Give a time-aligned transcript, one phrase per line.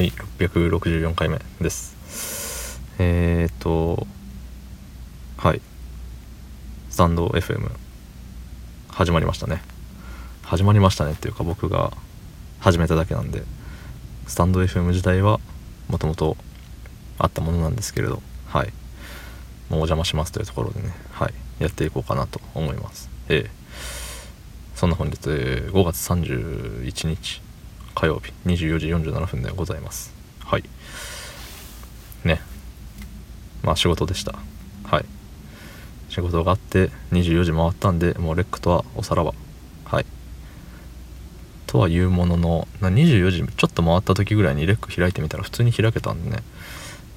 [0.00, 2.80] はい664回目です。
[2.98, 4.06] えー、っと
[5.36, 5.60] はい。
[6.88, 7.70] スタンド FM
[8.88, 9.60] 始まりましたね。
[10.42, 11.92] 始まりましたねっていうか僕が
[12.60, 13.42] 始めただけなんで
[14.26, 15.38] スタンド FM 自体は
[15.90, 16.38] もともと
[17.18, 18.68] あったものなんですけれどはい。
[18.68, 18.74] もう
[19.72, 21.34] お邪魔しますというところでねはい。
[21.58, 23.10] やっていこうかなと思います。
[23.28, 23.50] ええ。
[24.74, 27.42] そんな本日5月31日
[27.94, 30.12] 火曜日24時47分でございます。
[30.44, 30.64] はい。
[32.24, 32.40] ね。
[33.62, 34.34] まあ仕事でした。
[34.84, 35.04] はい。
[36.08, 39.34] 仕事があって24時回ったんでもうレックとはおさらば。
[39.84, 40.06] はい。
[41.66, 46.42] とはいうものの24時ちょっと回った時ぐらいにレック開いてみたら普通に開けたんでね。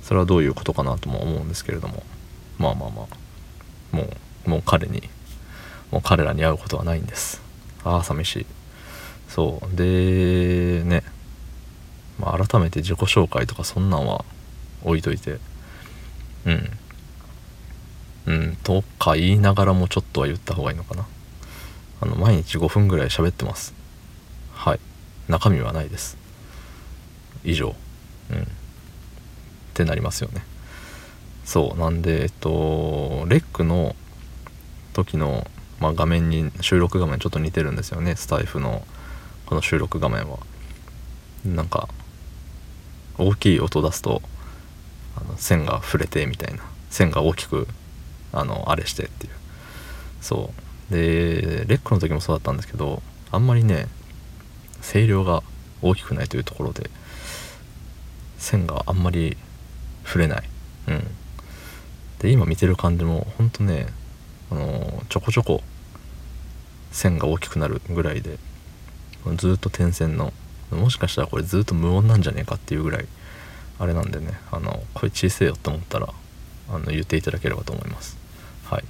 [0.03, 2.03] それはどういうことかなとも思うんですけれども。
[2.59, 3.95] まあまあまあ。
[3.95, 4.03] も
[4.45, 5.09] うもう彼に
[5.91, 7.41] もう彼らに会うことはないんです。
[7.83, 8.45] ああ寂しい。
[9.33, 9.75] そう。
[9.75, 11.01] でね、
[12.19, 14.25] まあ、改めて自己紹介とかそんなんは
[14.83, 15.39] 置いといて。
[16.45, 16.69] うん。
[18.25, 21.07] うんとか言いながらもちょっとは言った方がいいのかな。
[22.01, 23.73] あの毎日5分ぐらい喋ってます。
[24.53, 24.79] はい。
[25.27, 26.15] 中身はないです。
[27.43, 27.75] 以上。
[28.29, 28.37] うん。
[28.37, 28.45] っ
[29.73, 30.43] てなりますよね。
[31.43, 31.79] そう。
[31.79, 33.95] なんでえっとレックの
[34.93, 35.47] 時の、
[35.79, 38.15] まあ、画面に収録画面ちょっと似てるんですよね。
[38.15, 38.85] スタイフの。
[39.53, 40.39] この収録画面は。
[41.45, 41.87] なんか
[43.19, 44.23] 大きい音出すと
[45.15, 46.63] あの線が触れてみたいな。
[46.89, 47.67] 線が大きく
[48.31, 49.33] あのあれしてっていう。
[50.21, 50.51] そ
[50.89, 50.91] う。
[50.91, 53.89] でレックの時もそうだったんですけどあんまりね
[54.81, 55.43] 声量が
[55.83, 56.89] 大きくないというところで
[58.39, 59.37] 線があんまり
[60.03, 60.43] 触れない。
[60.87, 61.07] うん。
[62.17, 63.85] で今見てる感じもほんとね
[64.49, 65.61] あのちょこちょこ
[66.91, 68.39] 線が大きくなるぐらいで
[69.35, 70.33] ずっと点線の
[70.71, 73.05] もしかしたらこれずっと無音なんじゃねえかっていうぐらい
[73.79, 76.09] あれなんでねあの声小せえよって思ったら
[76.69, 78.17] あの言っていただければと思います。
[78.65, 78.83] はい。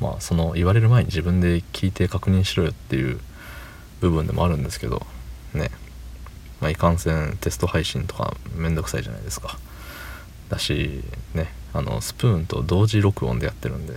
[0.00, 3.20] まあその言われる前に自分で聞いて確認しろよっていう
[4.00, 5.06] 部分でもあるんですけど
[5.54, 5.70] ね。
[6.60, 9.58] まあいかんせんテスト配信とかめんどくさいじゃないですか。
[10.48, 11.02] だし
[11.34, 13.96] ねあのスプーンと同時録音でやってるんで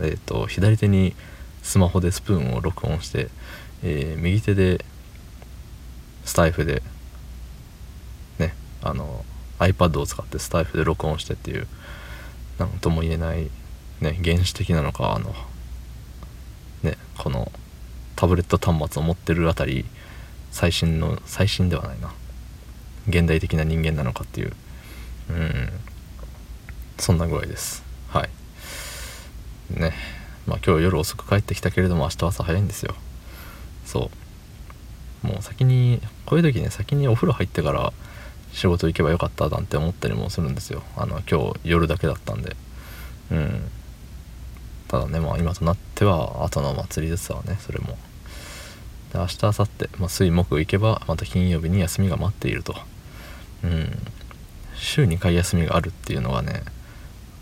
[0.00, 1.14] っ、ー、と左手に
[1.62, 3.28] スマホでスプーンを録音して
[3.82, 4.84] えー、右手で
[6.24, 6.82] スタイフで
[8.38, 9.24] ねあの
[9.58, 11.66] iPad を使ってスタイフで録音してっていう
[12.58, 13.50] 何とも言えない
[14.00, 15.34] ね原始的なのかあの
[16.82, 17.50] ねこの
[18.16, 19.84] タブレット端末を持ってるあたり
[20.50, 22.12] 最新の最新ではないな。
[23.08, 24.52] 現代的な人間なのかっていう。
[25.28, 25.68] うん。
[26.98, 27.84] そんな具合です。
[28.08, 28.30] はい。
[29.78, 29.92] ね。
[30.46, 32.94] まあ今日夜遅く帰ってきたけれども明日朝早いんですよ。
[33.86, 34.10] そ
[35.24, 35.26] う。
[35.26, 37.92] もう先にこういう時ね先にお風呂入ってから
[38.52, 40.82] 仕事行けばよかったなんて思ったりもするんですよ。
[40.96, 42.56] あの今日夜だけだったんで。
[43.30, 43.70] うん。
[44.88, 47.96] ただねまあ今となっては後の祭りですわねそれも。
[49.12, 52.74] で明日明後日、まあ、水木行けばまた金曜日に休みが待っていると。
[53.64, 53.90] うん。
[54.74, 56.62] 週2回休みがあるっていうのがね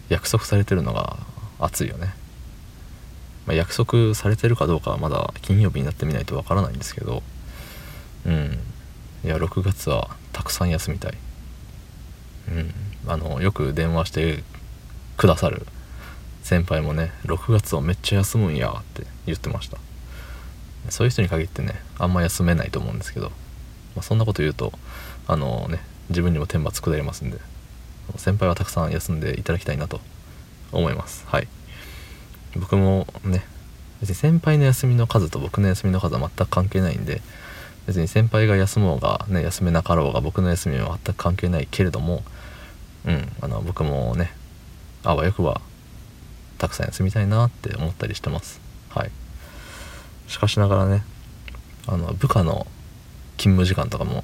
[0.09, 1.17] 約束されてるのが
[1.59, 2.15] 熱いよね。
[3.47, 7.23] まあ、約束されてるかどうかはまだ金曜日になってみないとわからないんですけど
[8.27, 8.59] うん。
[9.25, 11.15] いや6月はたくさん休みたい。
[12.49, 12.75] うん。
[13.07, 14.43] あのよく電話して
[15.17, 15.67] くださる。
[16.43, 19.79] 先輩もね6月はめっちゃ休むんやって言ってました。
[20.91, 24.73] そういう人に限ってねあんま休めないと思うんですけど、まあ、そんなこと言うと
[25.27, 27.39] あのね自分にも天罰下りますんで
[28.17, 30.01] 先輩はたくさん休んでいただきたいなと
[30.73, 31.25] 思います。
[31.27, 31.49] はい。
[32.57, 33.45] 僕もね
[34.01, 37.23] 別に先輩の休みの数と僕の休みの数は全く関係ないんで
[37.87, 42.23] 別に先輩が休もうが、ね、休めなかろうが僕の休みは全く関係ないけれども
[43.07, 44.33] うんあの僕もね
[45.03, 45.61] あわよくば
[46.59, 48.61] たくさん休みたいなって思ったりしてます。
[48.89, 49.11] はい。
[50.29, 51.03] しかしながらね
[51.87, 52.67] あの部下の
[53.37, 54.23] 勤務時間とかも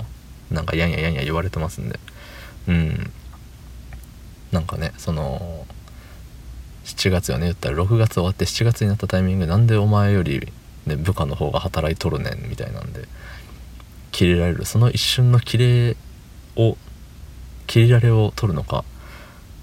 [0.50, 2.00] なんかやんややんや言われてますんで
[2.68, 3.12] うん。
[4.52, 5.66] なんかねその
[6.84, 10.52] 7月よね言ったら6月終わって7月になったタイミングなんでお前より、
[10.86, 13.06] ね、部下の方が働いとるねんみたいなんで
[14.12, 14.64] 切れられる。
[14.64, 15.96] その一瞬の切れ
[16.56, 16.76] を
[17.66, 18.84] 切れられを取るのか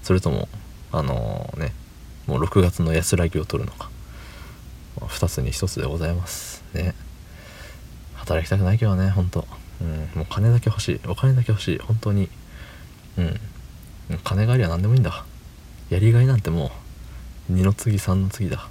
[0.02, 0.48] それとも
[0.90, 1.72] あのー、ね
[2.26, 3.90] もう6月の安らぎを取るのか、
[5.00, 6.94] まあ、2つに1つでございますね。
[8.14, 9.46] 働きたくないけどねほんと、
[9.80, 11.00] うん、もう金だけ欲しい。
[11.06, 11.78] お金だけ欲しい。
[11.78, 12.28] 本当に。
[13.16, 13.40] うん。
[14.24, 15.24] 金がありゃ何でもいいんだ。
[15.90, 16.70] やりがいなんてもう
[17.50, 18.68] 2の次3の次だ。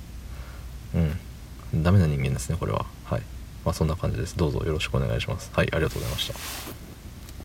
[0.95, 1.83] うん。
[1.83, 2.85] ダメな人間ですねこれは。
[3.05, 3.21] はい。
[3.65, 4.37] まあそんな感じです。
[4.37, 5.51] どうぞよろしくお願いします。
[5.53, 6.86] はいありがとうございました